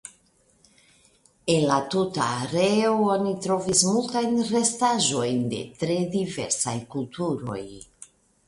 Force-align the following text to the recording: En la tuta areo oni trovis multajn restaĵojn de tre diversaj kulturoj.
En 1.55 1.65
la 1.71 1.75
tuta 1.95 2.29
areo 2.45 2.95
oni 3.17 3.33
trovis 3.47 3.83
multajn 3.91 4.35
restaĵojn 4.49 5.47
de 5.55 5.63
tre 5.83 5.99
diversaj 6.19 6.75
kulturoj. 6.97 7.63